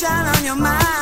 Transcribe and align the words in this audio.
sunshine 0.00 0.34
on 0.34 0.44
your 0.44 0.56
mind. 0.56 0.99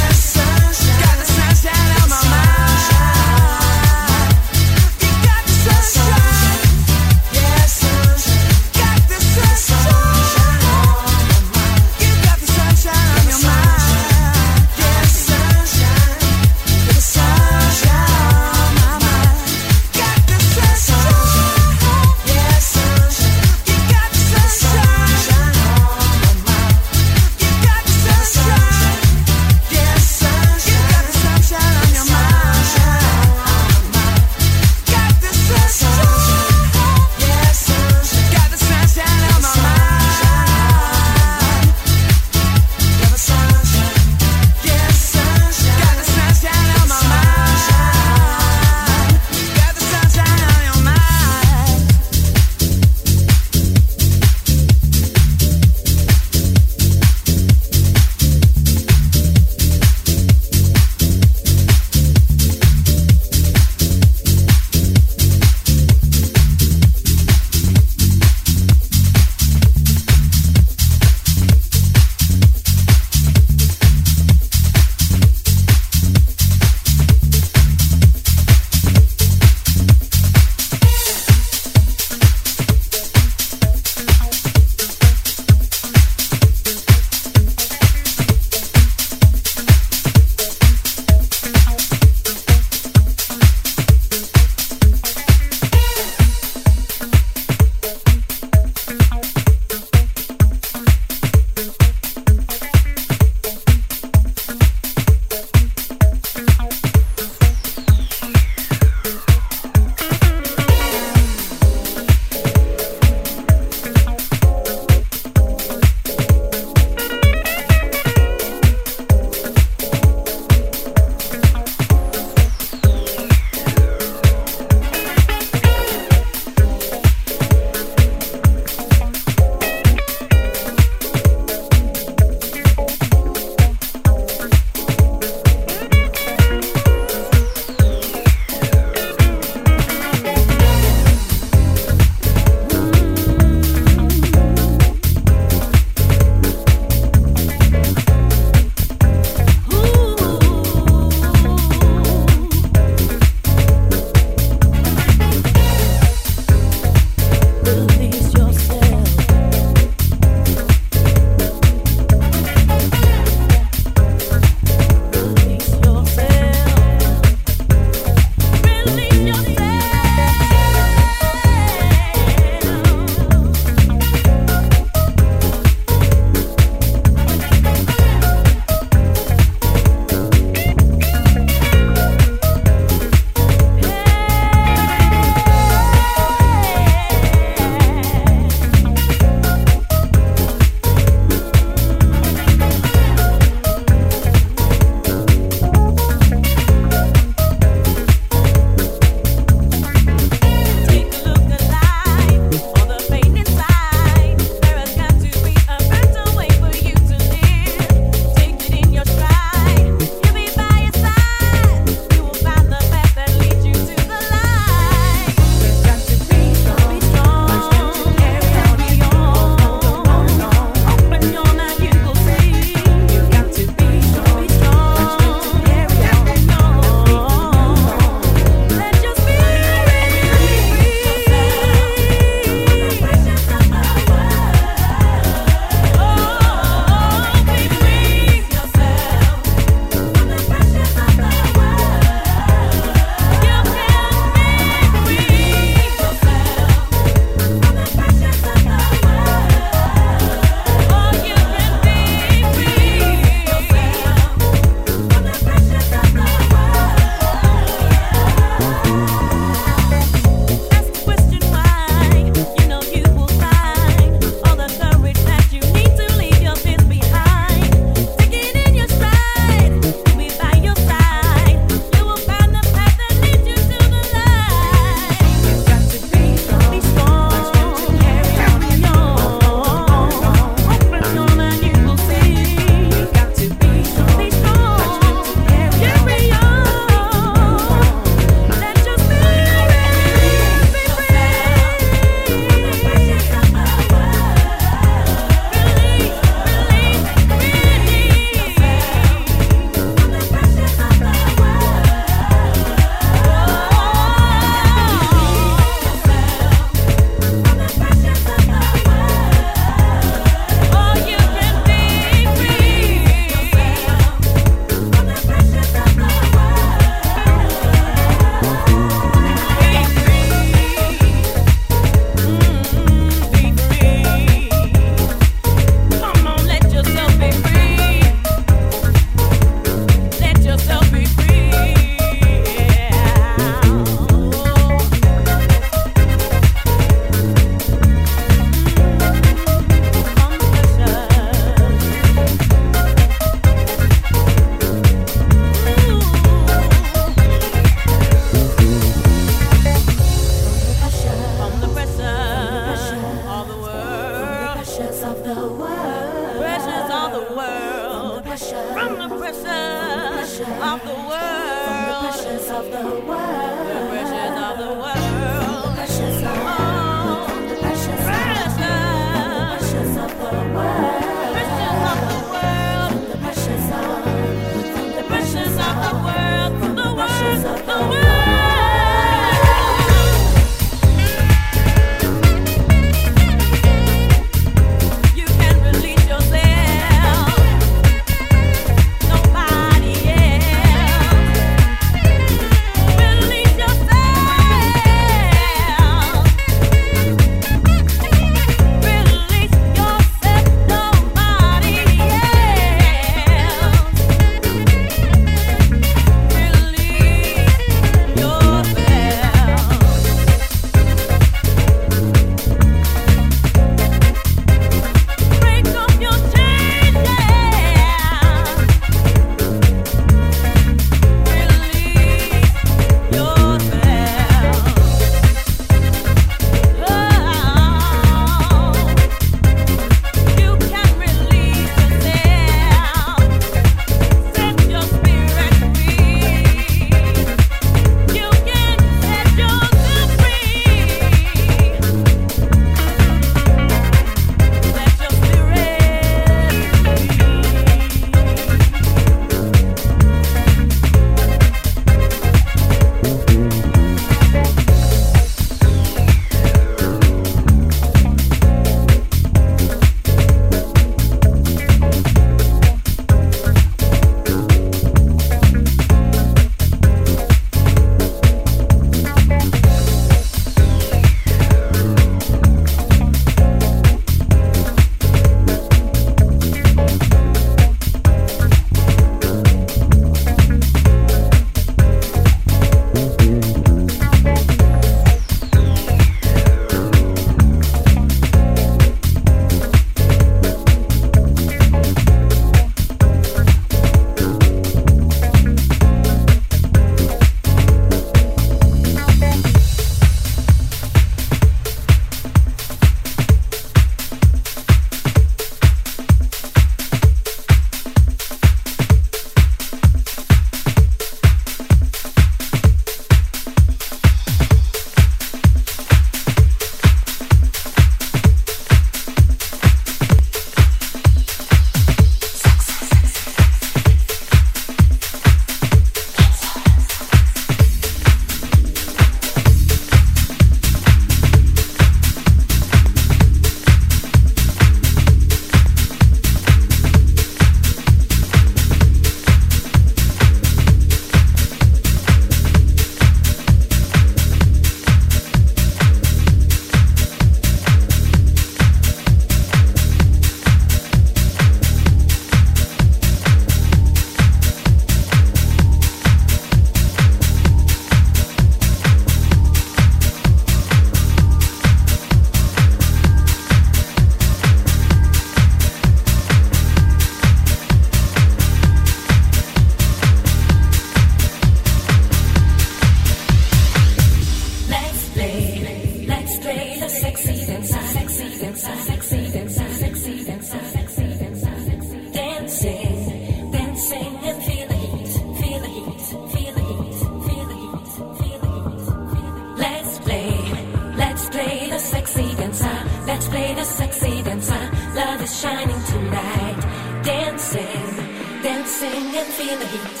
and 598.96 599.26
feel 599.26 599.58
the 599.58 599.66
heat. 599.66 600.00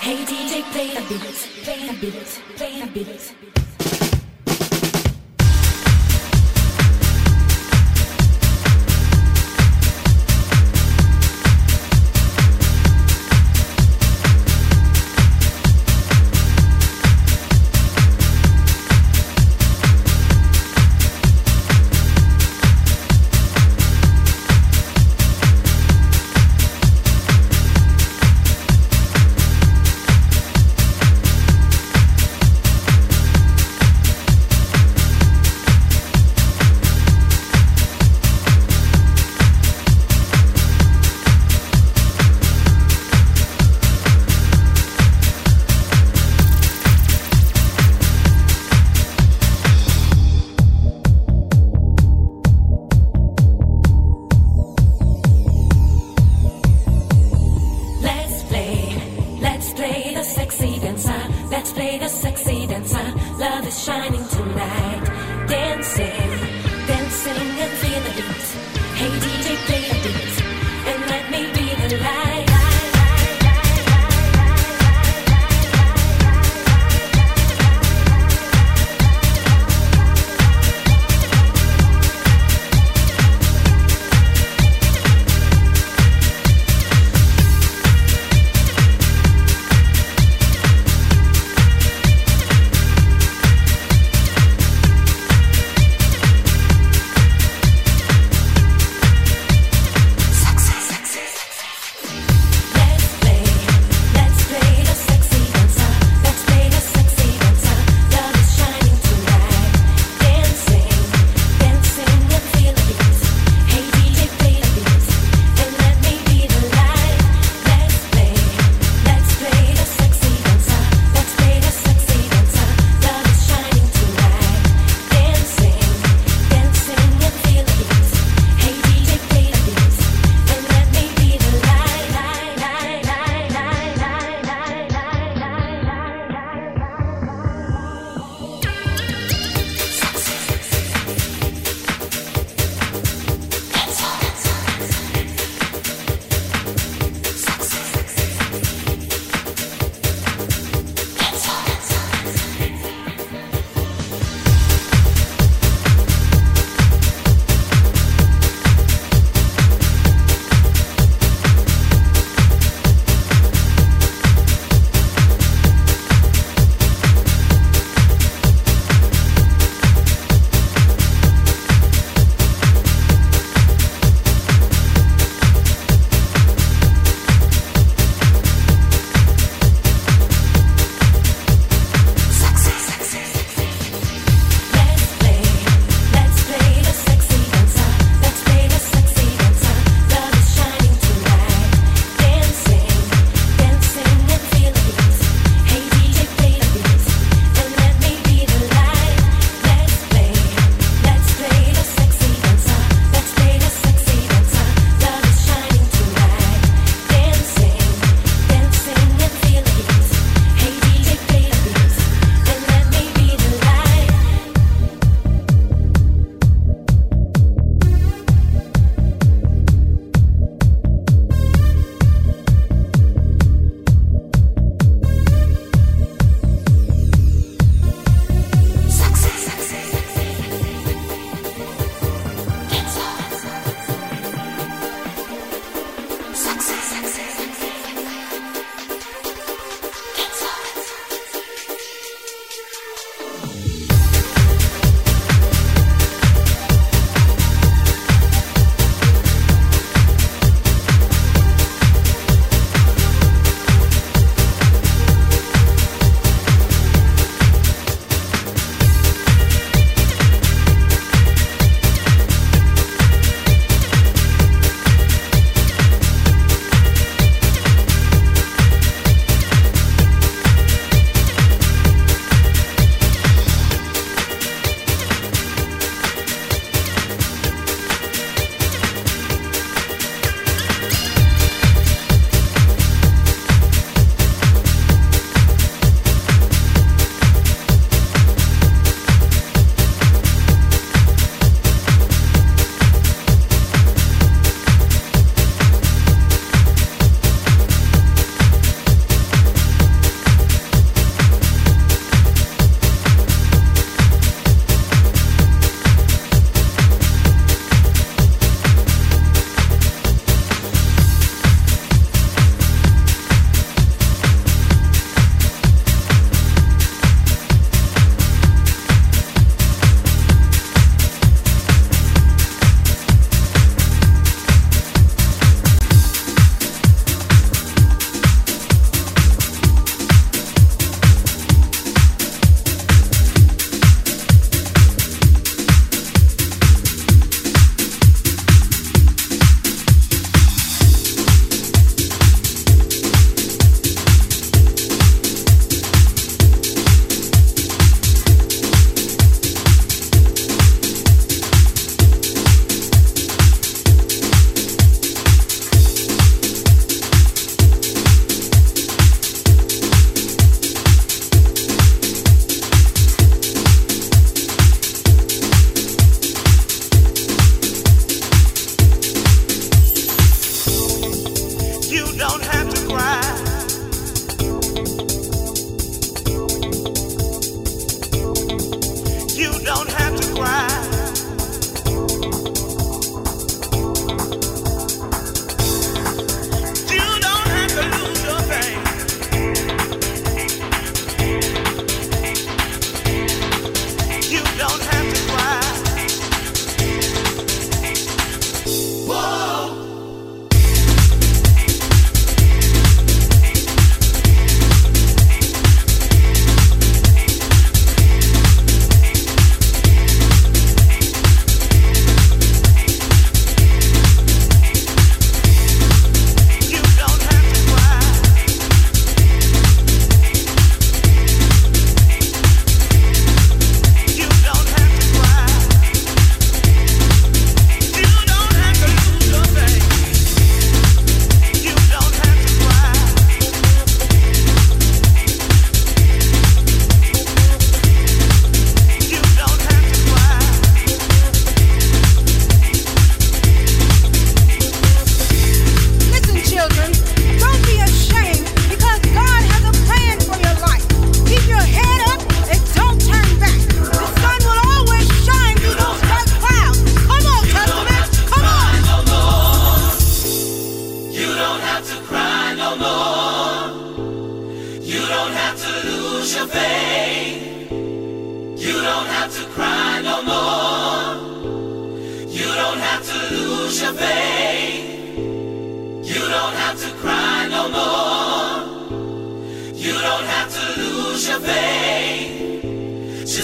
Hey 0.00 0.16
DJ, 0.24 0.62
play 0.72 0.88
the 0.94 1.00
beat, 1.08 1.38
play 1.64 1.86
the 1.86 1.94
beat, 2.00 2.42
play 2.56 2.80
the 2.80 2.86
beat. 2.86 3.69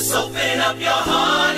Just 0.07 0.19
open 0.19 0.61
up 0.61 0.79
your 0.79 0.91
heart 0.93 1.57